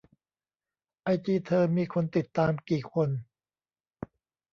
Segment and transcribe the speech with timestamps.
[1.03, 3.09] ไอจีเธอมีคนติดตามกี่คน